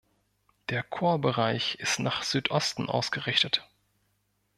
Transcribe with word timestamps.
Der 0.69 0.81
Chorbereich 0.81 1.75
ist 1.75 1.99
nach 1.99 2.23
Südosten 2.23 2.89
ausgerichtet. 2.89 3.69